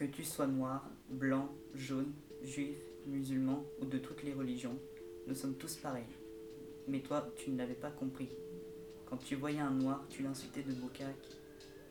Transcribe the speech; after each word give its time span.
Que 0.00 0.06
tu 0.06 0.24
sois 0.24 0.46
noir, 0.46 0.82
blanc, 1.10 1.50
jaune, 1.74 2.14
juif, 2.42 2.78
musulman 3.06 3.62
ou 3.82 3.84
de 3.84 3.98
toutes 3.98 4.22
les 4.22 4.32
religions, 4.32 4.78
nous 5.26 5.34
sommes 5.34 5.56
tous 5.56 5.76
pareils. 5.76 6.08
Mais 6.88 7.00
toi, 7.00 7.28
tu 7.36 7.50
ne 7.50 7.58
l'avais 7.58 7.74
pas 7.74 7.90
compris. 7.90 8.30
Quand 9.04 9.18
tu 9.18 9.36
voyais 9.36 9.60
un 9.60 9.72
noir, 9.72 10.02
tu 10.08 10.22
l'insultais 10.22 10.62
de 10.62 10.72
boucac. 10.72 11.14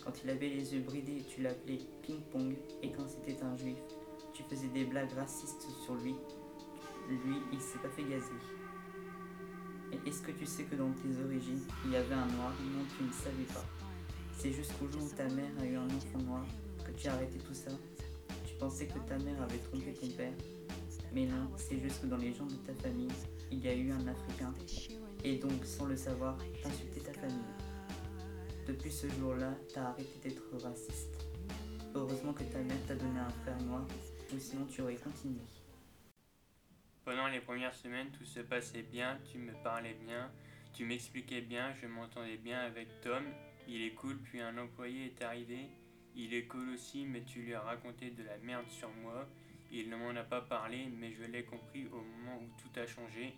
Quand 0.03 0.23
il 0.23 0.29
avait 0.31 0.49
les 0.49 0.73
yeux 0.73 0.81
bridés, 0.81 1.23
tu 1.29 1.43
l'appelais 1.43 1.81
ping-pong. 2.01 2.55
Et 2.81 2.91
quand 2.91 3.07
c'était 3.07 3.43
un 3.43 3.55
juif, 3.55 3.77
tu 4.33 4.41
faisais 4.41 4.69
des 4.69 4.85
blagues 4.85 5.13
racistes 5.13 5.67
sur 5.85 5.93
lui. 5.93 6.15
Lui, 7.09 7.35
il 7.53 7.61
s'est 7.61 7.77
pas 7.77 7.89
fait 7.89 8.05
gazer. 8.05 8.41
Et 9.91 10.09
est-ce 10.09 10.23
que 10.23 10.31
tu 10.31 10.47
sais 10.47 10.63
que 10.63 10.75
dans 10.75 10.91
tes 10.93 11.23
origines, 11.23 11.61
il 11.85 11.91
y 11.91 11.95
avait 11.95 12.15
un 12.15 12.25
noir? 12.25 12.55
Non, 12.73 12.83
tu 12.97 13.03
ne 13.03 13.11
savais 13.11 13.53
pas. 13.53 13.65
C'est 14.35 14.51
jusqu'au 14.51 14.87
jour 14.87 15.03
où 15.03 15.15
ta 15.15 15.29
mère 15.29 15.51
a 15.59 15.65
eu 15.67 15.75
un 15.75 15.85
enfant 15.85 16.23
noir 16.25 16.45
que 16.83 16.91
tu 16.99 17.07
as 17.07 17.13
arrêté 17.13 17.37
tout 17.37 17.53
ça? 17.53 17.69
Pensais 18.59 18.87
que 18.87 18.99
ta 18.99 19.17
mère 19.19 19.41
avait 19.41 19.57
trompé 19.57 19.93
ton 19.93 20.07
père. 20.09 20.33
Mais 21.13 21.25
non, 21.25 21.49
c'est 21.55 21.79
juste 21.79 22.01
que 22.01 22.07
dans 22.07 22.17
les 22.17 22.33
gens 22.33 22.45
de 22.45 22.55
ta 22.55 22.73
famille, 22.73 23.07
il 23.51 23.59
y 23.59 23.67
a 23.69 23.73
eu 23.73 23.91
un 23.91 24.07
Africain. 24.07 24.53
Et 25.23 25.37
donc, 25.37 25.63
sans 25.63 25.85
le 25.85 25.95
savoir, 25.95 26.37
t'insultais 26.61 26.99
ta 26.99 27.13
famille. 27.13 27.37
Depuis 28.67 28.91
ce 28.91 29.07
jour-là, 29.07 29.53
t'as 29.73 29.85
arrêté 29.85 30.19
d'être 30.29 30.43
raciste. 30.61 31.25
Heureusement 31.95 32.33
que 32.33 32.43
ta 32.43 32.59
mère 32.59 32.77
t'a 32.87 32.95
donné 32.95 33.19
un 33.19 33.29
frère 33.29 33.59
noir, 33.63 33.87
ou 34.33 34.37
sinon 34.37 34.65
tu 34.65 34.81
aurais 34.81 34.95
continué. 34.95 35.41
Pendant 37.03 37.27
les 37.27 37.39
premières 37.39 37.73
semaines, 37.73 38.11
tout 38.11 38.25
se 38.25 38.41
passait 38.41 38.83
bien, 38.83 39.17
tu 39.31 39.39
me 39.39 39.53
parlais 39.63 39.95
bien, 40.05 40.29
tu 40.73 40.85
m'expliquais 40.85 41.41
bien, 41.41 41.73
je 41.81 41.87
m'entendais 41.87 42.37
bien 42.37 42.59
avec 42.59 42.87
Tom. 43.01 43.23
Il 43.67 43.81
est 43.81 43.93
cool, 43.95 44.17
puis 44.17 44.41
un 44.41 44.57
employé 44.57 45.05
est 45.05 45.21
arrivé. 45.23 45.69
Il 46.21 46.33
est 46.33 46.47
cool 46.47 46.73
aussi, 46.73 47.05
mais 47.05 47.21
tu 47.21 47.39
lui 47.39 47.53
as 47.53 47.61
raconté 47.61 48.09
de 48.09 48.23
la 48.23 48.37
merde 48.39 48.67
sur 48.67 48.89
moi. 49.01 49.25
Il 49.71 49.89
ne 49.89 49.95
m'en 49.95 50.13
a 50.19 50.23
pas 50.23 50.41
parlé, 50.41 50.89
mais 50.99 51.13
je 51.13 51.23
l'ai 51.23 51.43
compris 51.43 51.85
au 51.85 52.01
moment 52.01 52.41
où 52.41 52.49
tout 52.61 52.77
a 52.77 52.85
changé. 52.85 53.33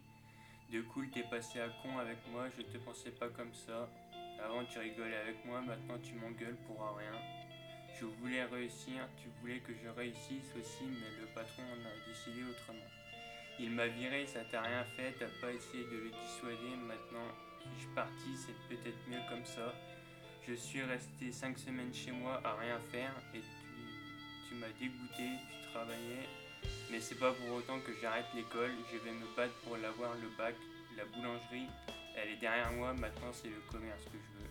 De 0.72 0.82
cool, 0.82 1.08
t'es 1.12 1.22
passé 1.22 1.60
à 1.60 1.70
con 1.84 2.00
avec 2.00 2.18
moi, 2.32 2.48
je 2.58 2.64
te 2.64 2.80
pensais 2.80 3.12
pas 3.12 3.30
comme 3.30 3.54
ça. 3.54 3.88
Avant, 4.44 4.66
tu 4.66 4.80
rigolais 4.80 5.16
avec 5.16 5.46
moi, 5.46 5.62
maintenant 5.62 6.00
tu 6.02 6.16
m'engueules 6.16 6.58
pour 6.66 6.82
rien. 6.98 7.14
Je 8.00 8.06
voulais 8.06 8.46
réussir, 8.46 9.08
tu 9.16 9.30
voulais 9.40 9.60
que 9.60 9.74
je 9.76 9.90
réussisse 9.90 10.52
aussi, 10.58 10.86
mais 10.86 11.22
le 11.22 11.28
patron 11.36 11.62
en 11.62 11.86
a 11.86 12.08
décidé 12.10 12.42
autrement. 12.50 12.90
Il 13.60 13.70
m'a 13.70 13.86
viré, 13.86 14.26
ça 14.26 14.44
t'a 14.46 14.62
rien 14.62 14.84
fait, 14.98 15.14
t'as 15.20 15.30
pas 15.40 15.54
essayé 15.54 15.84
de 15.84 15.98
le 15.98 16.10
dissuader, 16.10 16.76
maintenant 16.78 17.30
si 17.62 17.68
je 17.76 17.80
suis 17.82 17.94
parti, 17.94 18.36
c'est 18.36 18.76
peut-être 18.76 19.08
mieux 19.08 19.22
comme 19.30 19.46
ça. 19.46 19.72
Je 20.48 20.54
suis 20.56 20.82
resté 20.82 21.32
cinq 21.32 21.58
semaines 21.60 21.94
chez 21.94 22.12
moi 22.12 22.42
à 22.44 22.56
rien 22.56 22.80
faire 22.92 23.14
et 23.34 23.40
tu, 23.40 24.50
tu 24.50 24.56
m'as 24.56 24.72
dégoûté, 24.80 25.38
tu 25.50 25.72
travaillais, 25.72 26.28
mais 26.92 27.00
c'est 27.00 27.20
pas 27.20 27.32
pour 27.32 27.56
autant 27.56 27.80
que 27.80 27.94
j'arrête 28.02 28.26
l'école, 28.34 28.72
je 28.92 28.98
vais 28.98 29.12
me 29.12 29.36
battre 29.36 29.54
pour 29.64 29.78
l'avoir 29.78 30.16
le 30.16 30.28
bac, 30.38 30.56
la 30.98 31.06
boulangerie, 31.06 31.68
elle 32.18 32.30
est 32.30 32.38
derrière 32.38 32.72
moi, 32.74 32.92
maintenant 32.94 33.32
c'est 33.32 33.50
le 33.50 33.62
commerce 33.72 34.04
que 34.06 34.18
je 34.18 34.40
veux. 34.40 34.50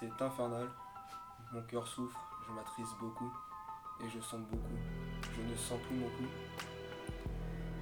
C'est 0.00 0.22
infernal. 0.22 0.68
Mon 1.52 1.62
cœur 1.62 1.86
souffre, 1.86 2.20
je 2.46 2.52
m'attriste 2.52 2.96
beaucoup 2.98 3.32
et 4.04 4.08
je 4.10 4.20
sens 4.20 4.40
beaucoup. 4.50 4.78
Je 5.22 5.42
ne 5.42 5.56
sens 5.56 5.80
plus 5.82 5.96
mon 5.96 6.08
cou. 6.08 6.24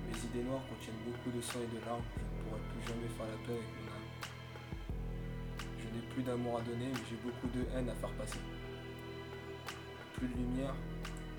Mes 0.07 0.19
idées 0.19 0.45
noires 0.45 0.63
contiennent 0.69 1.03
beaucoup 1.05 1.31
de 1.31 1.41
sang 1.41 1.61
et 1.61 1.67
de 1.67 1.85
larmes. 1.85 2.05
Je 2.17 2.21
ne 2.21 2.51
pourrai 2.51 2.61
plus 2.61 2.83
jamais 2.89 3.09
faire 3.09 3.27
la 3.27 3.47
paix 3.47 3.53
avec 3.53 3.84
plus 6.01 6.23
d'amour 6.23 6.59
à 6.59 6.63
donner, 6.63 6.93
j'ai 7.09 7.17
beaucoup 7.17 7.49
de 7.49 7.65
haine 7.77 7.89
à 7.89 7.95
faire 7.95 8.11
passer. 8.11 8.39
Plus 10.17 10.29
de 10.29 10.35
lumière, 10.35 10.75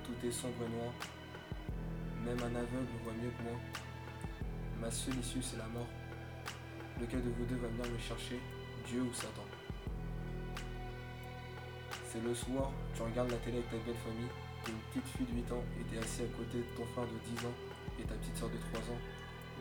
tout 0.04 0.28
est 0.28 0.32
sombre 0.32 0.56
et 0.66 0.70
noir. 0.70 0.94
Même 2.26 2.40
un 2.40 2.56
aveugle 2.56 2.92
voit 3.04 3.14
mieux 3.14 3.30
que 3.30 3.44
moi. 3.44 3.60
Ma 4.82 4.92
seule 4.92 5.18
issue, 5.18 5.42
c'est 5.42 5.58
la 5.58 5.68
mort. 5.68 5.88
Lequel 7.00 7.24
de 7.24 7.30
vous 7.30 7.46
deux 7.46 7.58
va 7.58 7.68
venir 7.68 7.92
me 7.92 7.98
chercher, 7.98 8.40
Dieu 8.88 9.02
ou 9.02 9.14
Satan? 9.14 9.46
C'est 12.08 12.24
le 12.24 12.34
soir, 12.34 12.72
tu 12.96 13.02
regardes 13.02 13.32
la 13.32 13.38
télé 13.38 13.58
avec 13.58 13.70
ta 13.70 13.78
belle 13.78 14.00
famille, 14.00 14.32
une 14.68 14.80
petite 14.90 15.08
fille 15.18 15.26
de 15.26 15.36
8 15.44 15.52
ans 15.52 15.64
et 15.80 15.84
t'es 15.84 16.00
assis 16.00 16.24
à 16.24 16.32
côté 16.38 16.60
de 16.60 16.70
ton 16.78 16.86
frère 16.94 17.06
de 17.06 17.36
10 17.36 17.46
ans 17.46 17.58
et 18.00 18.04
ta 18.04 18.16
petite 18.16 18.38
soeur 18.38 18.50
de 18.50 18.58
3 18.72 18.80
ans. 18.80 19.02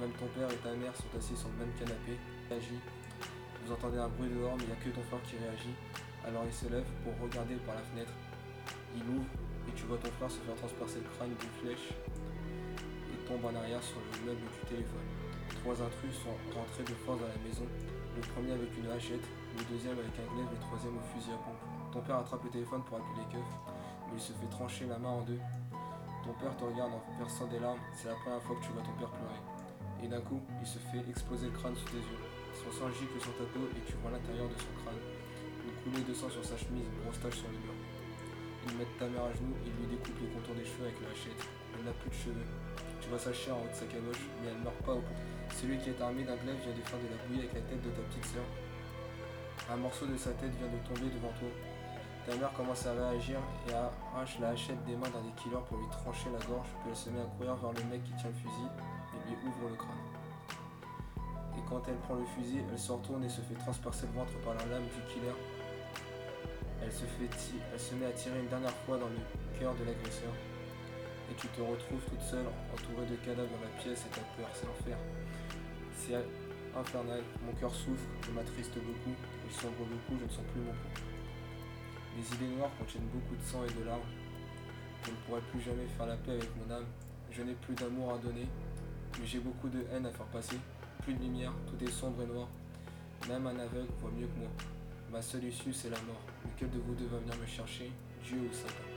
Même 0.00 0.12
ton 0.12 0.26
père 0.38 0.50
et 0.50 0.56
ta 0.56 0.72
mère 0.74 0.94
sont 0.94 1.10
assis 1.18 1.36
sur 1.36 1.48
le 1.48 1.66
même 1.66 1.74
canapé, 1.78 2.18
agit. 2.50 2.78
Vous 3.64 3.72
entendez 3.72 3.96
un 3.96 4.08
bruit 4.08 4.28
dehors, 4.28 4.60
mais 4.60 4.64
il 4.64 4.70
n'y 4.70 4.76
a 4.76 4.80
que 4.84 4.92
ton 4.92 5.00
frère 5.08 5.22
qui 5.24 5.40
réagit. 5.40 5.72
Alors 6.20 6.44
il 6.44 6.52
se 6.52 6.68
lève 6.68 6.84
pour 7.00 7.16
regarder 7.16 7.56
par 7.64 7.74
la 7.74 7.80
fenêtre. 7.80 8.12
Il 8.92 9.00
ouvre 9.08 9.24
et 9.64 9.72
tu 9.72 9.88
vois 9.88 9.96
ton 9.96 10.12
frère 10.20 10.28
se 10.28 10.36
faire 10.44 10.54
transpercer 10.56 11.00
le 11.00 11.08
crâne 11.16 11.32
d'une 11.32 11.56
flèche 11.64 11.96
et 11.96 13.16
tombe 13.24 13.40
en 13.40 13.56
arrière 13.56 13.80
sur 13.80 14.04
le 14.04 14.12
meuble 14.28 14.44
du 14.44 14.62
téléphone. 14.68 15.08
Trois 15.64 15.80
intrus 15.80 16.12
sont 16.12 16.36
rentrés 16.52 16.84
de 16.84 16.92
force 17.08 17.24
dans 17.24 17.32
la 17.32 17.40
maison, 17.40 17.64
le 17.64 18.20
premier 18.36 18.52
avec 18.52 18.68
une 18.76 18.92
hachette, 18.92 19.24
le 19.56 19.64
deuxième 19.72 19.96
avec 19.96 20.12
un 20.12 20.28
glaive 20.28 20.52
et 20.52 20.60
le 20.60 20.64
troisième 20.68 21.00
au 21.00 21.04
fusil 21.16 21.32
à 21.32 21.40
pompe. 21.40 21.64
Ton 21.88 22.04
père 22.04 22.20
attrape 22.20 22.44
le 22.44 22.52
téléphone 22.52 22.84
pour 22.84 23.00
appuyer 23.00 23.24
les 23.24 23.30
keufs, 23.32 23.54
mais 24.12 24.20
il 24.20 24.20
se 24.20 24.36
fait 24.36 24.50
trancher 24.52 24.84
la 24.84 25.00
main 25.00 25.20
en 25.20 25.24
deux. 25.24 25.40
Ton 26.20 26.36
père 26.36 26.52
te 26.52 26.68
regarde 26.68 26.92
en 26.92 27.00
versant 27.16 27.48
des 27.48 27.60
larmes, 27.64 27.80
c'est 27.96 28.12
la 28.12 28.16
première 28.20 28.44
fois 28.44 28.60
que 28.60 28.64
tu 28.64 28.72
vois 28.76 28.84
ton 28.84 28.92
père 29.00 29.08
pleurer. 29.08 29.40
Et 30.04 30.08
d'un 30.08 30.20
coup, 30.20 30.44
il 30.60 30.68
se 30.68 30.76
fait 30.92 31.00
exploser 31.08 31.48
le 31.48 31.56
crâne 31.56 31.76
sous 31.76 31.88
tes 31.88 32.04
yeux. 32.04 32.33
Son 32.54 32.70
sang 32.70 32.90
gicle 32.94 33.18
sur 33.18 33.34
ta 33.34 33.44
peau 33.50 33.66
et 33.74 33.82
tu 33.82 33.98
vois 33.98 34.14
l'intérieur 34.14 34.46
de 34.46 34.54
son 34.54 34.72
crâne. 34.82 35.02
Une 35.66 35.74
coulée 35.82 36.06
de 36.06 36.14
sang 36.14 36.30
sur 36.30 36.44
sa 36.44 36.56
chemise, 36.56 36.86
une 36.86 37.02
grosse 37.02 37.18
tache 37.18 37.42
sur 37.42 37.50
le 37.50 37.58
mur. 37.58 37.74
Ils 38.70 38.78
mettent 38.78 38.96
ta 38.96 39.10
mère 39.10 39.26
à 39.26 39.32
genoux 39.34 39.58
et 39.66 39.70
lui 39.74 39.90
découpent 39.90 40.22
le 40.22 40.30
contour 40.32 40.54
des 40.54 40.64
cheveux 40.64 40.86
avec 40.86 40.98
la 41.02 41.10
hachette. 41.10 41.42
Elle 41.74 41.84
n'a 41.84 41.92
plus 41.92 42.08
de 42.08 42.14
cheveux. 42.14 42.48
Tu 43.02 43.10
vois 43.10 43.18
sa 43.18 43.34
chair 43.34 43.52
en 43.52 43.60
haut 43.60 43.68
de 43.68 43.76
sa 43.76 43.84
caboche, 43.84 44.24
mais 44.40 44.48
elle 44.48 44.58
ne 44.62 44.64
meurt 44.64 44.80
pas 44.86 44.94
au 44.94 45.02
point. 45.02 45.20
Celui 45.52 45.76
qui 45.82 45.90
est 45.90 46.00
armé 46.00 46.24
d'un 46.24 46.38
glaive 46.40 46.56
vient 46.62 46.72
de 46.72 46.84
faire 46.86 47.02
de 47.02 47.10
la 47.10 47.18
bouillie 47.26 47.44
avec 47.44 47.52
la 47.52 47.64
tête 47.68 47.82
de 47.82 47.90
ta 47.90 48.02
petite 48.08 48.24
sœur. 48.32 48.46
Un 49.68 49.76
morceau 49.76 50.06
de 50.06 50.16
sa 50.16 50.32
tête 50.38 50.54
vient 50.56 50.70
de 50.70 50.80
tomber 50.86 51.10
devant 51.10 51.34
toi. 51.36 51.50
Ta 52.24 52.36
mère 52.38 52.52
commence 52.54 52.86
à 52.86 52.94
réagir 52.94 53.42
et 53.68 53.74
arrache 53.74 54.38
la 54.40 54.56
hachette 54.56 54.80
des 54.86 54.96
mains 54.96 55.10
d'un 55.10 55.20
des 55.20 55.34
killers 55.36 55.60
pour 55.68 55.76
lui 55.76 55.88
trancher 55.90 56.30
la 56.32 56.40
gorge, 56.46 56.70
puis 56.80 56.88
elle 56.88 56.96
se 56.96 57.10
met 57.10 57.20
à 57.20 57.28
courir 57.36 57.56
vers 57.56 57.72
le 57.72 57.84
mec 57.90 58.00
qui 58.04 58.14
tient 58.16 58.32
le 58.32 58.38
fusil 58.40 58.68
et 59.12 59.20
lui 59.28 59.36
ouvre 59.44 59.68
le 59.68 59.76
crâne. 59.76 60.13
Quand 61.68 61.82
elle 61.88 61.96
prend 61.96 62.14
le 62.14 62.24
fusil, 62.36 62.60
elle 62.70 62.78
se 62.78 62.92
retourne 62.92 63.24
et 63.24 63.28
se 63.28 63.40
fait 63.40 63.54
transpercer 63.54 64.06
le 64.06 64.12
ventre 64.12 64.32
par 64.44 64.54
la 64.54 64.66
lame 64.66 64.84
du 64.84 65.00
killer. 65.12 65.32
Elle 66.82 66.92
se, 66.92 67.94
met 67.94 68.06
à 68.06 68.12
tirer 68.12 68.38
une 68.38 68.48
dernière 68.48 68.76
fois 68.84 68.98
dans 68.98 69.08
le 69.08 69.16
cœur 69.58 69.74
de 69.74 69.84
l'agresseur. 69.84 70.32
Et 71.30 71.34
tu 71.34 71.48
te 71.48 71.60
retrouves 71.62 72.04
toute 72.10 72.20
seule, 72.20 72.44
entourée 72.72 73.06
de 73.08 73.16
cadavres 73.24 73.48
dans 73.48 73.64
la 73.64 73.82
pièce 73.82 74.04
et 74.04 74.10
t'as 74.12 74.28
peur, 74.36 74.48
c'est 74.52 74.66
l'enfer. 74.66 74.98
C'est 75.96 76.20
infernal, 76.78 77.22
mon 77.46 77.52
cœur 77.52 77.74
souffre, 77.74 78.04
je 78.26 78.30
m'attriste 78.32 78.74
beaucoup, 78.74 79.16
il 79.46 79.54
sombre 79.54 79.88
beaucoup, 79.88 80.20
je 80.20 80.24
ne 80.24 80.30
sens 80.30 80.44
plus 80.52 80.60
mon 80.60 80.72
cou. 80.72 81.00
Les 82.18 82.36
idées 82.36 82.54
noires 82.56 82.70
contiennent 82.78 83.08
beaucoup 83.08 83.34
de 83.34 83.42
sang 83.42 83.64
et 83.64 83.72
de 83.72 83.84
larmes. 83.86 84.10
Je 85.04 85.10
ne 85.10 85.16
pourrai 85.24 85.40
plus 85.50 85.60
jamais 85.60 85.86
faire 85.96 86.06
la 86.06 86.16
paix 86.16 86.32
avec 86.32 86.50
mon 86.56 86.74
âme. 86.74 86.86
Je 87.30 87.42
n'ai 87.42 87.54
plus 87.54 87.74
d'amour 87.74 88.12
à 88.12 88.18
donner, 88.18 88.46
mais 89.18 89.26
j'ai 89.26 89.40
beaucoup 89.40 89.68
de 89.68 89.80
haine 89.92 90.04
à 90.06 90.10
faire 90.10 90.26
passer. 90.26 90.58
Plus 91.04 91.12
de 91.12 91.20
lumière, 91.20 91.52
tout 91.68 91.76
est 91.84 91.92
sombre 91.92 92.22
et 92.22 92.26
noir. 92.26 92.48
Même 93.28 93.44
un 93.46 93.60
aveugle 93.60 93.92
voit 94.00 94.08
mieux 94.16 94.24
que 94.24 94.40
moi. 94.40 94.48
Ma 95.12 95.20
seule 95.20 95.44
issue, 95.44 95.68
c'est 95.70 95.92
la 95.92 96.00
mort. 96.08 96.24
Lequel 96.48 96.70
de 96.72 96.80
vous 96.80 96.96
deux 96.96 97.04
va 97.12 97.20
venir 97.20 97.36
me 97.36 97.44
chercher, 97.44 97.92
Dieu 98.24 98.40
ou 98.40 98.48
Satan 98.48 98.88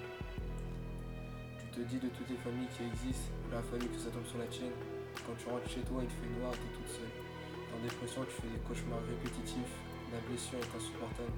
Tu 1.59 1.67
te 1.67 1.81
dis 1.83 1.99
de 1.99 2.07
toutes 2.07 2.31
les 2.31 2.39
familles 2.39 2.71
qui 2.71 2.87
existent, 2.87 3.35
il 3.51 3.51
a 3.51 3.59
fallu 3.59 3.91
que 3.91 3.99
ça 3.99 4.07
tombe 4.07 4.23
sur 4.23 4.39
la 4.39 4.47
tienne. 4.47 4.71
Quand 5.27 5.35
tu 5.35 5.51
rentres 5.51 5.67
chez 5.67 5.83
toi, 5.83 5.99
il 5.99 6.07
fait 6.07 6.31
noir 6.39 6.55
t'es 6.55 6.71
toute 6.79 6.87
seule. 6.87 7.11
En 7.75 7.83
dépression, 7.83 8.23
tu 8.23 8.39
fais 8.39 8.55
des 8.55 8.63
cauchemars 8.63 9.03
répétitifs. 9.03 9.75
La 10.15 10.23
blessure 10.31 10.63
est 10.63 10.73
insupportable. 10.79 11.35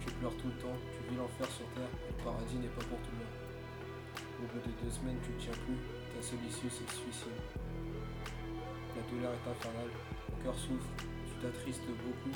Tu 0.00 0.08
pleures 0.16 0.36
tout 0.40 0.48
le 0.48 0.56
temps, 0.64 0.80
tu 0.96 1.12
vis 1.12 1.20
l'enfer 1.20 1.44
sur 1.52 1.68
terre, 1.76 1.92
le 1.92 2.16
paradis 2.24 2.56
n'est 2.56 2.72
pas 2.72 2.88
pour 2.88 2.96
tout 3.04 3.12
le 3.12 3.20
monde. 3.20 3.36
Au 4.40 4.48
bout 4.48 4.64
de 4.64 4.72
deux 4.80 4.92
semaines, 4.96 5.20
tu 5.20 5.36
ne 5.36 5.40
tiens 5.44 5.58
plus, 5.68 5.76
ta 6.16 6.24
seule 6.24 6.40
issue 6.48 6.72
c'est 6.72 6.88
le 6.88 6.96
suicide. 7.04 7.65
Douleur 9.10 9.32
est 9.32 9.50
infernale, 9.50 9.90
ton 10.26 10.36
cœur 10.42 10.54
souffre, 10.58 10.90
tu 10.98 11.34
t'attristes 11.40 11.86
beaucoup 11.86 12.34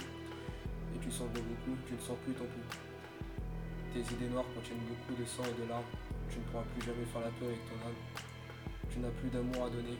et 0.94 0.98
tu 1.02 1.10
sens 1.10 1.26
beaucoup, 1.28 1.76
tu 1.86 1.94
ne 1.94 1.98
sens 1.98 2.16
plus 2.22 2.32
ton 2.32 2.44
pouls. 2.44 2.70
Tes 3.92 4.00
idées 4.14 4.30
noires 4.30 4.46
contiennent 4.54 4.86
beaucoup 4.86 5.20
de 5.20 5.26
sang 5.26 5.42
et 5.42 5.60
de 5.60 5.68
larmes, 5.68 5.90
tu 6.30 6.38
ne 6.38 6.44
pourras 6.44 6.62
plus 6.62 6.86
jamais 6.86 7.04
faire 7.10 7.22
la 7.22 7.32
paix 7.34 7.46
avec 7.46 7.62
ton 7.66 7.78
âme. 7.82 7.98
Tu 8.88 8.98
n'as 9.00 9.10
plus 9.10 9.30
d'amour 9.30 9.66
à 9.66 9.70
donner, 9.70 9.98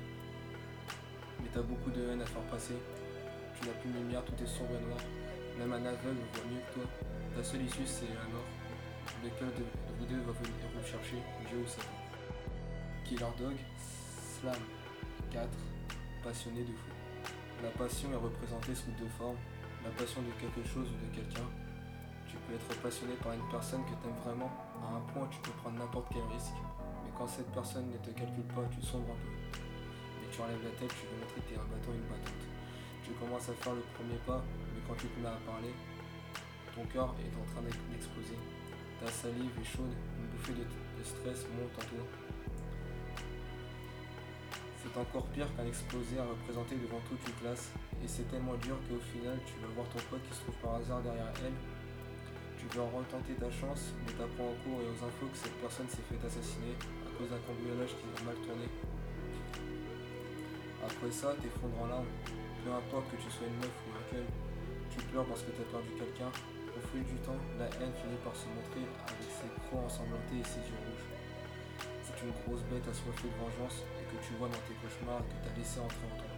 mais 1.42 1.48
tu 1.52 1.58
as 1.58 1.62
beaucoup 1.62 1.90
de 1.90 2.02
haine 2.06 2.22
à 2.22 2.26
faire 2.26 2.42
passer. 2.50 2.78
Tu 3.58 3.66
n'as 3.66 3.74
plus 3.74 3.90
de 3.90 3.98
lumière, 3.98 4.24
tout 4.24 4.38
est 4.42 4.46
sombre 4.46 4.70
et 4.78 4.86
noir. 4.86 5.02
Même 5.58 5.72
un 5.72 5.84
aveugle 5.84 6.22
voit 6.32 6.46
mieux 6.46 6.62
que 6.70 6.74
toi. 6.80 6.86
Ta 7.34 7.42
seule 7.42 7.62
issue, 7.62 7.86
c'est 7.86 8.08
la 8.14 8.30
mort. 8.30 8.46
Lequel 9.24 9.48
de, 9.58 9.66
vous 9.98 10.06
deux 10.06 10.22
va 10.22 10.32
venir 10.32 10.54
vous 10.74 10.86
chercher, 10.86 11.18
Dieu 11.48 11.58
ou 11.58 11.66
Satan 11.66 11.98
Killer 13.04 13.32
Dog, 13.38 13.56
Slam 14.40 14.62
4, 15.32 15.48
passionné 16.22 16.62
de 16.62 16.72
fou. 16.72 16.92
La 17.62 17.70
passion 17.70 18.12
est 18.12 18.22
représentée 18.22 18.74
sous 18.74 18.92
deux 18.98 19.08
formes. 19.18 19.40
La 19.84 19.90
passion 19.90 20.20
de 20.22 20.32
quelque 20.36 20.60
chose 20.68 20.88
ou 20.88 20.96
de 21.00 21.10
quelqu'un. 21.14 21.48
Tu 22.28 22.36
peux 22.46 22.54
être 22.54 22.72
passionné 22.80 23.14
par 23.22 23.32
une 23.32 23.48
personne 23.50 23.82
que 23.84 23.96
tu 23.96 24.04
aimes 24.06 24.20
vraiment 24.24 24.52
à 24.80 24.96
un 24.96 25.02
point 25.12 25.28
tu 25.28 25.40
peux 25.40 25.56
prendre 25.60 25.78
n'importe 25.78 26.08
quel 26.12 26.24
risque. 26.32 26.56
Mais 27.04 27.10
quand 27.16 27.26
cette 27.26 27.50
personne 27.52 27.88
ne 27.90 27.98
te 27.98 28.10
calcule 28.12 28.48
pas, 28.54 28.64
tu 28.70 28.80
sombres 28.84 29.12
un 29.12 29.20
peu. 29.24 29.32
Mais 30.20 30.28
tu 30.30 30.40
enlèves 30.40 30.64
la 30.64 30.74
tête, 30.76 30.92
tu 30.92 31.04
veux 31.08 31.18
montrer 31.20 31.40
que 31.40 31.48
tu 31.48 31.54
es 31.54 31.60
un 31.60 31.68
bâton, 31.68 31.92
une 31.92 32.08
battante. 32.08 32.44
Tu 33.02 33.10
commences 33.16 33.48
à 33.48 33.54
faire 33.56 33.74
le 33.74 33.84
premier 33.96 34.20
pas, 34.28 34.44
mais 34.72 34.80
quand 34.86 34.96
tu 35.00 35.08
te 35.08 35.16
mets 35.20 35.32
à 35.32 35.40
parler, 35.48 35.72
ton 36.76 36.84
cœur 36.92 37.16
est 37.18 37.34
en 37.34 37.44
train 37.50 37.64
d'exploser. 37.64 38.38
Ta 39.00 39.08
salive 39.08 39.52
est 39.56 39.64
chaude, 39.64 39.96
une 40.20 40.28
bouffée 40.28 40.52
de, 40.52 40.64
de 40.68 41.02
stress 41.02 41.48
monte 41.56 41.74
en 41.80 41.84
toi. 41.88 42.04
C'est 44.90 44.98
encore 44.98 45.26
pire 45.30 45.46
qu'un 45.54 45.66
exposé 45.66 46.18
à 46.18 46.26
représenter 46.26 46.74
devant 46.74 46.98
toute 47.06 47.22
une 47.22 47.38
classe, 47.38 47.70
et 48.02 48.08
c'est 48.10 48.26
tellement 48.26 48.58
dur 48.58 48.74
qu'au 48.90 48.98
final 49.14 49.38
tu 49.46 49.54
vas 49.62 49.70
voir 49.70 49.86
ton 49.94 50.02
pote 50.10 50.18
qui 50.26 50.34
se 50.34 50.42
trouve 50.42 50.58
par 50.58 50.82
hasard 50.82 50.98
derrière 51.06 51.30
elle. 51.46 51.54
Tu 52.58 52.66
en 52.74 52.90
retenter 52.90 53.38
ta 53.38 53.48
chance, 53.54 53.94
mais 54.04 54.12
t'apprends 54.12 54.50
en 54.50 54.56
cours 54.66 54.82
et 54.82 54.88
aux 54.90 55.00
infos 55.00 55.30
que 55.30 55.38
cette 55.38 55.54
personne 55.62 55.88
s'est 55.88 56.04
fait 56.10 56.20
assassiner 56.20 56.74
à 57.06 57.08
cause 57.16 57.30
d'un 57.30 57.40
cambriolage 57.46 57.94
qui 57.96 58.04
a 58.04 58.20
mal 58.26 58.36
tourné. 58.42 58.66
Après 60.84 61.10
ça, 61.10 61.38
t'effondres 61.40 61.80
en 61.80 61.88
larmes. 61.88 62.12
Peu 62.60 62.68
importe 62.68 63.08
que 63.14 63.16
tu 63.16 63.30
sois 63.32 63.48
une 63.48 63.56
meuf 63.62 63.72
ou 63.86 63.96
un 63.96 64.04
quel, 64.12 64.26
tu 64.92 65.00
pleures 65.08 65.24
parce 65.24 65.40
que 65.40 65.54
t'as 65.56 65.70
perdu 65.72 65.88
quelqu'un. 65.96 66.28
Au 66.28 66.80
fil 66.92 67.02
du 67.06 67.16
temps, 67.24 67.40
la 67.56 67.66
haine 67.80 67.94
finit 67.96 68.20
par 68.20 68.36
se 68.36 68.44
montrer 68.52 68.84
avec 69.08 69.28
ses 69.30 69.48
crocs 69.64 69.86
ensanglantés 69.86 70.44
et 70.44 70.46
ses 70.46 70.60
yeux 70.60 70.82
rouges. 70.84 71.08
C'est 72.04 72.18
une 72.26 72.34
grosse 72.44 72.62
bête 72.68 72.84
assoiffée 72.84 73.30
de 73.30 73.38
vengeance 73.40 73.86
que 74.10 74.18
tu 74.26 74.34
vois 74.34 74.50
dans 74.50 74.62
tes 74.66 74.74
cauchemars 74.82 75.22
que 75.22 75.38
tu 75.38 75.46
as 75.46 75.54
laissé 75.54 75.78
entrer 75.78 76.02
en 76.10 76.16
toi. 76.18 76.34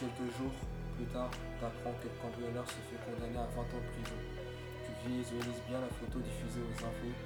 Quelques 0.00 0.28
jours 0.40 0.56
plus 0.96 1.04
tard, 1.12 1.28
tu 1.28 1.60
apprends 1.60 1.92
que 2.00 2.08
le 2.08 2.64
se 2.64 2.80
fait 2.88 3.00
condamner 3.04 3.36
à 3.36 3.48
20 3.52 3.60
ans 3.60 3.82
de 3.84 3.90
prison. 3.92 4.20
Tu 4.88 4.92
visualises 5.04 5.62
bien 5.68 5.80
la 5.80 5.92
photo 5.92 6.16
diffusée 6.24 6.64
aux 6.64 6.78
infos, 6.80 7.16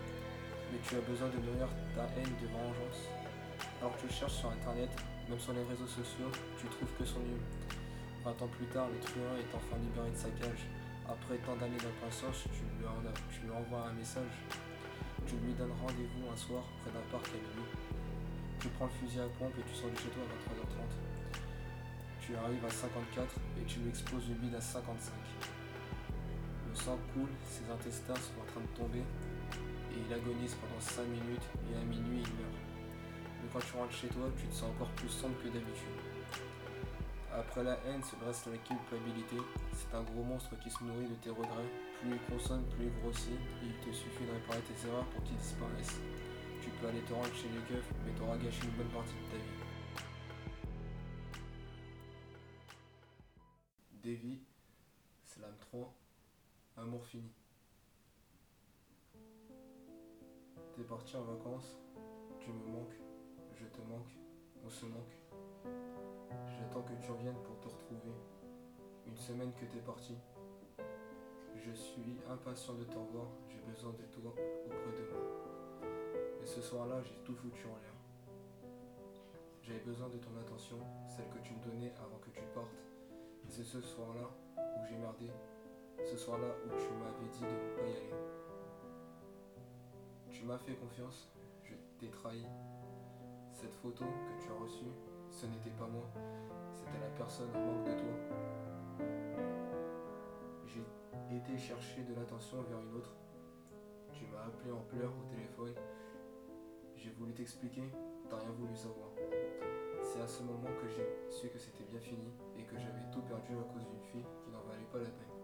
mais 0.74 0.78
tu 0.82 0.98
as 0.98 1.04
besoin 1.06 1.30
de 1.30 1.38
nourrir 1.38 1.70
ta 1.94 2.10
haine 2.18 2.34
de 2.34 2.46
vengeance. 2.50 3.06
Alors 3.78 3.94
tu 3.94 4.10
cherches 4.10 4.42
sur 4.42 4.50
internet, 4.50 4.90
même 5.30 5.38
sur 5.38 5.54
les 5.54 5.62
réseaux 5.62 5.86
sociaux, 5.86 6.34
tu 6.58 6.66
trouves 6.66 6.90
que 6.98 7.06
son 7.06 7.22
mieux. 7.22 7.42
20 8.26 8.34
ans 8.34 8.50
plus 8.58 8.66
tard, 8.74 8.90
le 8.90 8.98
truand 8.98 9.38
est 9.38 9.52
enfin 9.54 9.78
libéré 9.78 10.10
de 10.10 10.18
sa 10.18 10.34
cage. 10.34 10.66
Après 11.06 11.38
tant 11.46 11.54
d'années 11.54 11.78
d'impatience, 11.78 12.42
tu, 12.50 12.58
tu 12.58 13.38
lui 13.46 13.52
envoies 13.54 13.86
un 13.86 13.94
message. 13.94 14.34
Tu 15.26 15.38
lui 15.46 15.54
donnes 15.54 15.74
rendez-vous 15.78 16.26
un 16.32 16.36
soir 16.36 16.64
près 16.82 16.90
d'un 16.90 17.06
parc 17.12 17.28
à 17.30 17.38
minuit. 17.38 17.93
Tu 18.64 18.70
prends 18.70 18.86
le 18.86 18.96
fusil 18.96 19.20
à 19.20 19.28
pompe 19.36 19.52
et 19.60 19.62
tu 19.68 19.76
sors 19.76 19.90
de 19.90 19.96
chez 20.00 20.08
toi 20.08 20.24
à 20.24 20.32
23h30. 20.32 20.88
Tu 22.18 22.34
arrives 22.34 22.64
à 22.64 22.70
54 22.72 23.28
et 23.60 23.64
tu 23.68 23.80
lui 23.80 23.90
exploses 23.90 24.26
le 24.26 24.36
bide 24.36 24.54
à 24.54 24.60
55. 24.62 25.12
Le 26.72 26.74
sang 26.74 26.96
coule, 27.12 27.28
ses 27.44 27.68
intestins 27.68 28.16
sont 28.16 28.40
en 28.40 28.48
train 28.48 28.64
de 28.64 28.72
tomber 28.72 29.04
et 29.92 30.00
il 30.00 30.08
agonise 30.08 30.56
pendant 30.56 30.80
5 30.80 31.04
minutes 31.04 31.44
et 31.68 31.76
à 31.76 31.84
minuit 31.84 32.24
il 32.24 32.32
meurt. 32.40 32.56
Mais 33.44 33.52
quand 33.52 33.60
tu 33.60 33.76
rentres 33.76 33.92
chez 33.92 34.08
toi, 34.08 34.32
tu 34.32 34.46
te 34.46 34.54
sens 34.54 34.72
encore 34.72 34.88
plus 34.96 35.12
sombre 35.12 35.36
que 35.44 35.52
d'habitude. 35.52 36.00
Après 37.36 37.64
la 37.64 37.76
haine 37.84 38.00
se 38.00 38.16
dresse 38.16 38.48
la 38.48 38.56
culpabilité. 38.64 39.36
C'est 39.76 39.92
un 39.92 40.08
gros 40.08 40.24
monstre 40.24 40.56
qui 40.64 40.70
se 40.70 40.80
nourrit 40.80 41.12
de 41.12 41.20
tes 41.20 41.28
regrets. 41.28 41.68
Plus 42.00 42.16
il 42.16 42.32
consomme, 42.32 42.64
plus 42.72 42.88
il 42.88 42.96
grossit. 43.04 43.36
il 43.60 43.76
te 43.84 43.92
suffit 43.92 44.24
de 44.24 44.32
réparer 44.32 44.64
tes 44.64 44.88
erreurs 44.88 45.04
pour 45.12 45.20
qu'il 45.20 45.36
disparaisse. 45.36 46.00
Tu 46.64 46.70
peux 46.70 46.86
aller 46.86 47.02
te 47.02 47.12
rendre 47.12 47.34
chez 47.34 47.48
les 47.48 47.60
keufs, 47.68 47.92
mais 48.06 48.12
t'auras 48.12 48.38
gâché 48.38 48.64
une 48.64 48.70
bonne 48.70 48.88
partie 48.88 49.12
de 49.12 49.30
ta 49.30 49.36
vie. 49.36 49.42
Davy, 54.02 54.40
Slam 55.26 55.54
3, 55.60 55.94
Amour 56.78 57.04
fini. 57.04 57.30
T'es 60.74 60.84
parti 60.84 61.14
en 61.16 61.24
vacances, 61.24 61.76
tu 62.40 62.50
me 62.50 62.64
manques, 62.72 62.96
je 63.52 63.66
te 63.66 63.82
manque, 63.82 64.16
on 64.64 64.70
se 64.70 64.86
manque. 64.86 65.12
J'attends 66.58 66.82
que 66.82 66.94
tu 67.04 67.10
reviennes 67.10 67.42
pour 67.42 67.60
te 67.60 67.68
retrouver. 67.68 68.14
Une 69.06 69.18
semaine 69.18 69.52
que 69.52 69.66
t'es 69.66 69.80
parti. 69.80 70.14
Je 71.62 71.72
suis 71.72 72.16
impatient 72.26 72.72
de 72.72 72.84
te 72.84 72.96
revoir, 72.96 73.26
j'ai 73.50 73.60
besoin 73.70 73.92
de 73.92 74.04
toi 74.04 74.32
auprès 74.64 74.92
de 74.92 75.10
moi. 75.10 75.63
Et 76.44 76.46
ce 76.46 76.60
soir-là, 76.60 77.00
j'ai 77.02 77.14
tout 77.24 77.34
foutu 77.34 77.64
en 77.64 77.76
l'air. 77.80 77.94
J'avais 79.62 79.80
besoin 79.80 80.10
de 80.10 80.18
ton 80.18 80.28
attention, 80.38 80.76
celle 81.08 81.26
que 81.30 81.38
tu 81.38 81.54
me 81.54 81.64
donnais 81.64 81.90
avant 81.96 82.18
que 82.18 82.28
tu 82.28 82.42
partes. 82.54 82.84
Et 83.46 83.50
c'est 83.50 83.64
ce 83.64 83.80
soir-là 83.80 84.28
où 84.58 84.84
j'ai 84.86 84.98
merdé. 84.98 85.30
Ce 86.04 86.18
soir-là 86.18 86.48
où 86.66 86.68
tu 86.76 86.92
m'avais 87.00 87.32
dit 87.32 87.40
de 87.40 87.46
ne 87.46 87.74
pas 87.74 87.86
y 87.86 87.96
aller. 87.96 88.12
Tu 90.30 90.44
m'as 90.44 90.58
fait 90.58 90.74
confiance, 90.74 91.30
je 91.62 91.72
t'ai 91.98 92.10
trahi. 92.10 92.44
Cette 93.50 93.74
photo 93.76 94.04
que 94.04 94.44
tu 94.44 94.50
as 94.50 94.62
reçue, 94.62 94.92
ce 95.30 95.46
n'était 95.46 95.70
pas 95.70 95.86
moi, 95.86 96.04
c'était 96.74 97.00
la 97.00 97.10
personne 97.16 97.48
en 97.56 97.60
manque 97.60 97.86
de 97.86 97.92
toi. 97.92 98.12
J'ai 100.66 101.36
été 101.38 101.56
chercher 101.56 102.02
de 102.02 102.14
l'attention 102.14 102.60
vers 102.64 102.80
une 102.80 102.96
autre. 102.96 103.14
Tu 104.12 104.26
m'as 104.26 104.44
appelé 104.44 104.72
en 104.72 104.82
pleurs 104.82 105.10
au 105.10 105.24
téléphone 105.30 105.74
j'ai 107.04 107.10
voulu 107.10 107.34
t'expliquer, 107.34 107.82
t'as 108.30 108.38
rien 108.38 108.50
voulu 108.56 108.74
savoir. 108.74 109.10
C'est 110.02 110.22
à 110.22 110.26
ce 110.26 110.42
moment 110.42 110.72
que 110.80 110.88
j'ai 110.88 111.04
su 111.30 111.50
que 111.50 111.58
c'était 111.58 111.84
bien 111.84 112.00
fini 112.00 112.32
et 112.56 112.62
que 112.62 112.78
j'avais 112.78 113.04
tout 113.12 113.20
perdu 113.20 113.52
à 113.60 113.64
cause 113.72 113.84
d'une 113.84 114.00
fille 114.10 114.24
qui 114.40 114.50
n'en 114.50 114.62
valait 114.62 114.88
pas 114.90 114.98
la 114.98 115.12
peine. 115.12 115.36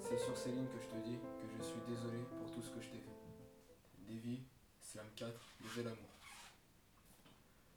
C'est 0.00 0.18
sur 0.18 0.36
ces 0.36 0.50
lignes 0.50 0.66
que 0.66 0.82
je 0.82 0.88
te 0.88 0.96
dis 1.06 1.14
que 1.14 1.46
je 1.56 1.62
suis 1.62 1.80
désolé 1.86 2.18
pour 2.38 2.50
tout 2.50 2.60
ce 2.60 2.70
que 2.70 2.80
je 2.80 2.90
t'ai 2.90 2.98
fait. 2.98 3.14
Davy, 4.08 4.42
Slam 4.80 5.06
4, 5.14 5.30
le 5.76 5.82
l'amour. 5.84 6.10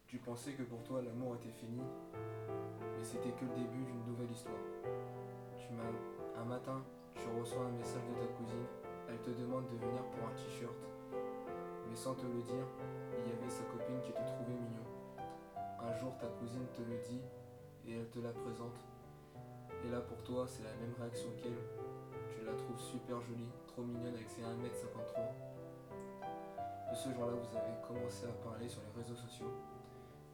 Tu 0.07 0.18
pensais 0.18 0.53
que 0.53 0.63
pour 0.63 0.81
toi 0.83 1.03
l'amour 1.03 1.36
était 1.36 1.53
fini, 1.53 1.81
mais 2.13 3.03
c'était 3.03 3.29
que 3.38 3.45
le 3.45 3.53
début 3.53 3.86
d'une 3.86 4.06
nouvelle 4.07 4.31
histoire. 4.31 4.63
Tu 5.56 5.71
m'as 5.74 6.41
un 6.41 6.45
matin, 6.45 6.81
tu 7.13 7.25
reçois 7.39 7.65
un 7.65 7.77
message 7.77 8.01
de 8.09 8.25
ta 8.25 8.33
cousine, 8.33 8.65
elle 9.07 9.21
te 9.21 9.29
demande 9.29 9.65
de 9.69 9.77
venir 9.77 10.01
pour 10.09 10.27
un 10.27 10.33
t-shirt 10.33 10.93
mais 11.94 12.00
sans 12.00 12.16
te 12.16 12.25
le 12.25 12.42
dire, 12.42 12.66
il 13.19 13.30
y 13.30 13.38
avait 13.38 13.50
sa 13.51 13.62
copine 13.66 14.01
qui 14.01 14.12
te 14.12 14.25
trouvait 14.25 14.57
mignon. 14.57 14.81
Un 15.80 15.94
jour, 15.94 16.18
ta 16.18 16.25
cousine 16.25 16.66
te 16.74 16.81
le 16.81 16.98
dit 17.07 17.22
et 17.86 18.00
elle 18.00 18.10
te 18.10 18.18
la 18.18 18.31
présente. 18.31 18.81
Et 19.86 19.92
là, 19.92 20.01
pour 20.01 20.18
toi, 20.24 20.48
c'est 20.48 20.63
la 20.63 20.74
même 20.81 20.95
réaction 21.00 21.30
qu'elle. 21.38 21.54
Tu 22.31 22.44
la 22.44 22.54
trouves 22.54 22.80
super 22.80 23.22
jolie, 23.22 23.51
trop 23.68 23.84
mignonne 23.84 24.16
avec 24.16 24.28
ses 24.28 24.42
1m53. 24.42 25.22
De 26.89 26.96
ce 26.96 27.13
jour-là, 27.13 27.34
vous 27.34 27.58
avez 27.58 27.77
commencé 27.88 28.25
à 28.25 28.32
parler 28.44 28.67
sur 28.67 28.82
les 28.82 29.03
réseaux 29.03 29.15
sociaux. 29.15 29.53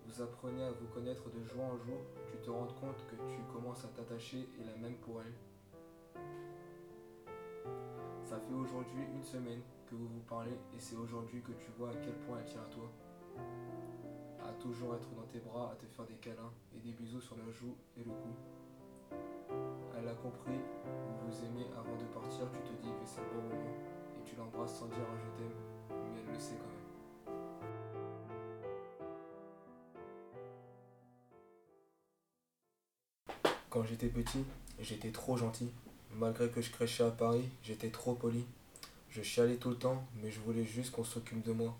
Vous 0.06 0.22
apprenez 0.22 0.64
à 0.64 0.72
vous 0.72 0.88
connaître 0.88 1.30
de 1.30 1.44
jour 1.44 1.62
en 1.62 1.78
jour. 1.78 2.00
Tu 2.32 2.38
te 2.38 2.50
rends 2.50 2.72
compte 2.80 3.04
que 3.12 3.18
tu 3.28 3.42
commences 3.52 3.84
à 3.84 3.90
t'attacher 3.90 4.48
et 4.58 4.64
la 4.64 4.78
même 4.78 4.96
pour 4.96 5.22
elle. 5.22 5.36
Ça 8.24 8.40
fait 8.40 8.54
aujourd'hui 8.54 9.04
une 9.14 9.24
semaine 9.24 9.62
que 9.90 9.96
vous 9.96 10.08
vous 10.08 10.22
parlez 10.28 10.52
et 10.52 10.80
c'est 10.80 10.96
aujourd'hui 10.96 11.42
que 11.42 11.52
tu 11.54 11.72
vois 11.78 11.90
à 11.90 11.96
quel 11.96 12.14
point 12.14 12.38
elle 12.40 12.46
tient 12.46 12.62
à 12.62 12.74
toi. 12.74 12.92
À 14.48 14.52
toujours 14.54 14.96
être 14.96 15.10
dans 15.16 15.24
tes 15.24 15.40
bras, 15.40 15.72
à 15.72 15.76
te 15.76 15.86
faire 15.88 16.06
des 16.06 16.16
câlins 16.16 16.54
et 16.76 16.80
des 16.80 16.92
bisous 16.92 17.22
sur 17.22 17.36
la 17.38 17.52
joue 17.52 17.76
et 17.98 18.04
le 18.04 18.12
cou. 18.12 18.30
Elle 19.98 20.08
a 20.08 20.14
compris, 20.14 20.60
vous 20.86 21.28
vous 21.28 21.46
aimez 21.46 21.66
avant 21.78 21.98
de 21.98 22.06
partir, 22.14 22.48
tu 22.52 22.60
te 22.62 22.82
dis 22.82 22.90
que 22.90 23.06
c'est 23.06 23.22
le 23.22 23.28
bon 23.30 23.42
moment 23.42 23.74
et 24.18 24.24
tu 24.24 24.36
l'embrasses 24.36 24.78
sans 24.78 24.88
dire 24.88 25.06
je 25.18 25.30
t'aime, 25.38 25.58
mais 25.90 26.20
elle 26.26 26.34
le 26.34 26.40
sait 26.40 26.56
quand 26.56 26.68
même. 26.68 26.90
Quand 33.70 33.84
j'étais 33.84 34.08
petit, 34.08 34.46
j'étais 34.80 35.12
trop 35.12 35.38
gentil. 35.38 35.72
Malgré 36.16 36.50
que 36.50 36.62
je 36.62 36.72
crêchais 36.72 37.04
à 37.04 37.12
Paris, 37.12 37.48
j'étais 37.64 37.90
trop 37.90 38.14
poli. 38.14 38.46
Je 39.12 39.24
chialais 39.24 39.56
tout 39.56 39.70
le 39.70 39.76
temps, 39.76 40.06
mais 40.22 40.30
je 40.30 40.40
voulais 40.40 40.64
juste 40.64 40.92
qu'on 40.92 41.04
s'occupe 41.04 41.44
de 41.44 41.52
moi. 41.52 41.76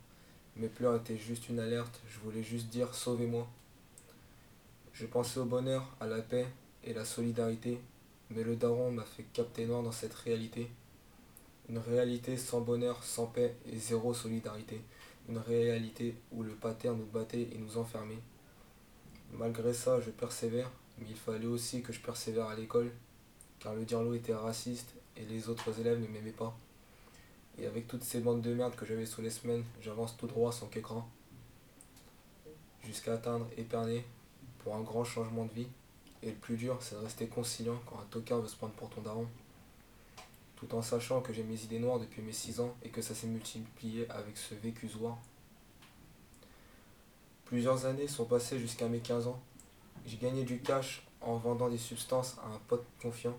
Mes 0.56 0.68
pleurs 0.68 0.96
étaient 0.96 1.18
juste 1.18 1.48
une 1.48 1.60
alerte, 1.60 2.02
je 2.10 2.20
voulais 2.20 2.42
juste 2.42 2.68
dire 2.70 2.94
sauvez-moi. 2.96 3.48
Je 4.94 5.06
pensais 5.06 5.40
au 5.40 5.46
bonheur, 5.46 5.96
à 6.00 6.08
la 6.08 6.22
paix 6.22 6.48
et 6.84 6.94
la 6.94 7.06
solidarité, 7.06 7.80
mais 8.32 8.44
le 8.44 8.56
daron 8.56 8.92
m'a 8.92 9.04
fait 9.04 9.24
capter 9.32 9.66
noir 9.68 9.84
dans 9.84 9.92
cette 9.92 10.16
réalité. 10.16 10.72
Une 11.70 11.78
réalité 11.78 12.36
sans 12.36 12.62
bonheur, 12.62 13.04
sans 13.04 13.28
paix 13.28 13.56
et 13.72 13.78
zéro 13.78 14.16
solidarité. 14.16 14.82
Une 15.30 15.38
réalité 15.38 16.16
où 16.32 16.42
le 16.42 16.54
pater 16.54 16.90
nous 16.90 17.06
battait 17.06 17.48
et 17.52 17.58
nous 17.60 17.78
enfermait. 17.78 18.20
Malgré 19.34 19.74
ça, 19.74 20.02
je 20.02 20.10
persévère, 20.10 20.72
mais 20.98 21.06
il 21.08 21.16
fallait 21.16 21.46
aussi 21.46 21.84
que 21.84 21.94
je 21.94 22.02
persévère 22.02 22.48
à 22.48 22.56
l'école, 22.56 22.92
car 23.60 23.76
le 23.76 23.86
dirlo 23.86 24.16
était 24.16 24.34
raciste 24.34 24.96
et 25.16 25.26
les 25.26 25.48
autres 25.48 25.80
élèves 25.80 26.02
ne 26.02 26.08
m'aimaient 26.08 26.32
pas. 26.32 26.58
Et 27.60 27.68
avec 27.68 27.88
toutes 27.88 28.04
ces 28.04 28.22
bandes 28.22 28.42
de 28.42 28.54
merde 28.54 28.76
que 28.76 28.86
j'avais 28.86 29.06
sous 29.06 29.22
les 29.22 29.30
semaines, 29.30 29.64
j'avance 29.82 30.16
tout 30.16 30.28
droit 30.28 30.52
sans 30.52 30.68
qu'écran. 30.68 31.08
Jusqu'à 32.84 33.14
atteindre 33.14 33.48
Épernay 33.58 34.06
pour 34.60 34.76
un 34.76 34.82
grand 34.82 35.04
changement 35.04 35.46
de 35.46 35.52
vie. 35.52 35.68
Et 36.22 36.30
le 36.30 36.36
plus 36.36 36.58
dur, 36.58 36.78
c'est 36.82 36.96
de 36.96 37.02
rester 37.02 37.28
conciliant 37.28 37.80
quand 37.86 38.00
un 38.00 38.06
tocard 38.10 38.40
veut 38.40 38.48
se 38.48 38.56
prendre 38.56 38.74
pour 38.74 38.90
ton 38.90 39.02
daron. 39.02 39.28
tout 40.58 40.76
en 40.76 40.82
sachant 40.82 41.22
que 41.22 41.32
j'ai 41.32 41.44
mes 41.44 41.64
idées 41.64 41.80
noires 41.80 42.00
depuis 42.00 42.22
mes 42.22 42.34
6 42.34 42.60
ans 42.60 42.76
et 42.84 42.90
que 42.90 43.02
ça 43.02 43.16
s'est 43.16 43.28
multiplié 43.28 44.06
avec 44.10 44.36
ce 44.36 44.56
vécu 44.56 44.90
zoir. 44.90 45.18
Plusieurs 47.46 47.86
années 47.86 48.10
sont 48.10 48.26
passées 48.26 48.60
jusqu'à 48.60 48.90
mes 48.90 49.00
15 49.00 49.28
ans. 49.28 49.40
J'ai 50.06 50.18
gagné 50.18 50.44
du 50.44 50.60
cash 50.60 51.08
en 51.22 51.38
vendant 51.38 51.70
des 51.70 51.78
substances 51.78 52.38
à 52.44 52.48
un 52.48 52.60
pote 52.68 52.86
confiant. 53.02 53.38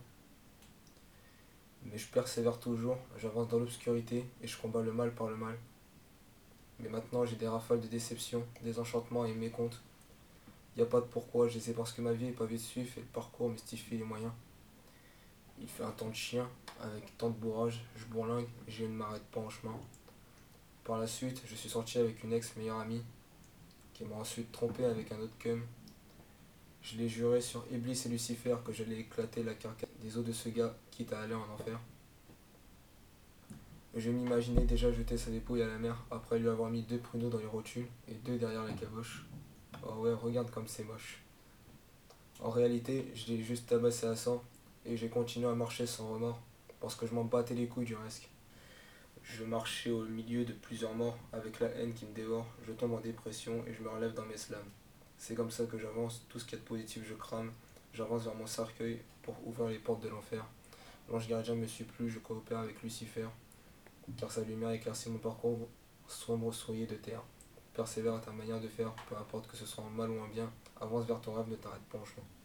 Mais 1.85 1.99
je 1.99 2.07
persévère 2.09 2.59
toujours, 2.59 2.99
j'avance 3.19 3.49
dans 3.49 3.59
l'obscurité 3.59 4.25
et 4.43 4.47
je 4.47 4.57
combats 4.59 4.83
le 4.83 4.93
mal 4.93 5.15
par 5.15 5.29
le 5.29 5.37
mal. 5.37 5.57
Mais 6.79 6.89
maintenant 6.89 7.25
j'ai 7.25 7.37
des 7.37 7.49
rafales 7.49 7.81
de 7.81 7.87
déception, 7.87 8.45
des 8.63 8.79
enchantements 8.79 9.25
et 9.25 9.35
mécomptes. 9.35 9.81
Y 10.77 10.83
a 10.83 10.87
pas 10.87 11.01
de 11.01 11.07
pourquoi, 11.07 11.49
je 11.49 11.59
sais 11.59 11.73
parce 11.73 11.93
que 11.93 12.01
ma 12.01 12.13
vie 12.13 12.27
est 12.27 12.33
pavée 12.33 12.57
de 12.57 12.61
suif 12.61 12.97
et 12.97 13.01
le 13.01 13.07
parcours 13.07 13.51
mystifie 13.51 13.97
les 13.97 14.05
moyens. 14.05 14.33
Il 15.61 15.69
fait 15.69 15.83
un 15.83 15.91
temps 15.91 16.09
de 16.09 16.15
chien, 16.15 16.49
avec 16.81 17.17
tant 17.19 17.29
de 17.29 17.35
bourrage, 17.35 17.85
je 17.97 18.07
bourlingue 18.07 18.47
et 18.67 18.71
je 18.71 18.85
ne 18.85 18.93
m'arrête 18.93 19.25
pas 19.25 19.41
en 19.41 19.51
chemin. 19.51 19.75
Par 20.85 20.99
la 20.99 21.07
suite, 21.07 21.43
je 21.47 21.55
suis 21.55 21.69
sorti 21.69 21.99
avec 21.99 22.25
une 22.25 22.33
ex 22.33 22.57
meilleure 22.57 22.79
amie, 22.79 23.03
qui 23.93 24.05
m'a 24.05 24.17
ensuite 24.17 24.51
trompé 24.53 24.85
avec 24.85 25.13
un 25.13 25.21
autre 25.21 25.37
cum. 25.39 25.63
Je 26.83 26.97
l'ai 26.97 27.09
juré 27.09 27.41
sur 27.41 27.65
Iblis 27.71 28.03
et 28.07 28.09
Lucifer 28.09 28.57
que 28.65 28.73
j'allais 28.73 29.01
éclater 29.01 29.43
la 29.43 29.55
carcasse 29.55 29.91
des 30.03 30.17
os 30.17 30.25
de 30.25 30.33
ce 30.33 30.49
gars, 30.49 30.75
quitte 30.91 31.13
à 31.13 31.21
aller 31.21 31.35
en 31.35 31.49
enfer. 31.53 31.79
Je 33.95 34.11
m'imaginais 34.11 34.65
déjà 34.65 34.93
jeter 34.93 35.19
sa 35.19 35.31
dépouille 35.31 35.63
à 35.63 35.67
la 35.67 35.79
mer 35.79 35.97
après 36.11 36.39
lui 36.39 36.49
avoir 36.49 36.71
mis 36.71 36.83
deux 36.83 36.99
pruneaux 36.99 37.29
dans 37.29 37.39
les 37.39 37.47
rotules 37.47 37.89
et 38.09 38.15
deux 38.15 38.39
derrière 38.39 38.65
la 38.65 38.73
caboche. 38.73 39.27
Oh 39.83 39.95
ouais, 40.01 40.13
regarde 40.13 40.51
comme 40.51 40.69
c'est 40.69 40.85
moche. 40.85 41.23
En 42.41 42.51
réalité, 42.51 43.07
je 43.15 43.33
l'ai 43.33 43.43
juste 43.43 43.69
tabassé 43.69 44.07
à 44.07 44.17
sang 44.17 44.43
et 44.87 44.97
j'ai 44.97 45.09
continué 45.09 45.49
à 45.49 45.55
marcher 45.55 45.87
sans 45.87 46.09
remords 46.13 46.41
parce 46.81 46.95
que 46.95 47.07
je 47.07 47.15
m'en 47.15 47.25
battais 47.25 47.55
les 47.55 47.67
couilles 47.67 47.85
du 47.85 47.97
risque. 47.97 48.29
Je 49.23 49.45
marchais 49.45 49.91
au 49.91 50.05
milieu 50.05 50.45
de 50.45 50.53
plusieurs 50.53 50.95
morts 50.95 51.19
avec 51.33 51.61
la 51.61 51.69
haine 51.69 51.93
qui 51.93 52.07
me 52.07 52.15
dévore, 52.15 52.47
je 52.67 52.73
tombe 52.73 52.95
en 52.95 53.01
dépression 53.01 53.65
et 53.67 53.75
je 53.75 53.83
me 53.83 53.89
relève 53.89 54.15
dans 54.15 54.25
mes 54.25 54.37
slams. 54.37 54.61
C'est 55.21 55.35
comme 55.35 55.51
ça 55.51 55.67
que 55.67 55.77
j'avance, 55.77 56.25
tout 56.31 56.39
ce 56.39 56.47
qui 56.47 56.55
est 56.55 56.59
positif 56.59 57.05
je 57.07 57.13
crame, 57.13 57.53
j'avance 57.93 58.23
vers 58.23 58.35
mon 58.35 58.47
cercueil 58.47 59.03
pour 59.21 59.37
ouvrir 59.47 59.69
les 59.69 59.79
portes 59.79 60.03
de 60.03 60.09
l'enfer. 60.09 60.43
L'ange 61.11 61.29
gardien 61.29 61.55
me 61.55 61.67
suit 61.67 61.85
plus, 61.85 62.09
je 62.09 62.19
coopère 62.19 62.61
avec 62.61 62.83
Lucifer, 62.83 63.27
car 64.17 64.33
sa 64.33 64.41
lumière 64.41 64.71
éclaircit 64.71 65.11
mon 65.11 65.19
parcours 65.19 65.69
sombre 66.09 66.51
souillé 66.55 66.87
de 66.87 66.95
terre. 66.95 67.23
Persévère 67.75 68.15
à 68.15 68.21
ta 68.21 68.33
manière 68.33 68.63
de 68.63 68.69
faire, 68.69 68.95
peu 69.11 69.15
importe 69.15 69.47
que 69.47 69.59
ce 69.59 69.67
soit 69.67 69.85
en 69.85 69.91
mal 69.91 70.09
ou 70.09 70.19
en 70.21 70.27
bien, 70.27 70.51
avance 70.81 71.05
vers 71.05 71.21
ton 71.21 71.35
rêve, 71.35 71.51
ne 71.51 71.57
t'arrête 71.57 71.83
pas 71.91 71.99
en 71.99 72.05
chemin. 72.07 72.25